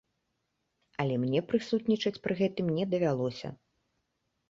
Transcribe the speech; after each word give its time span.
Але 1.03 1.19
мне 1.27 1.43
прысутнічаць 1.53 2.21
пры 2.27 2.33
гэтым 2.43 2.67
не 2.81 2.91
давялося. 2.97 3.57